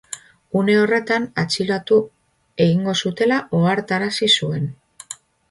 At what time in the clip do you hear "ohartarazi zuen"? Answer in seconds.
3.61-4.69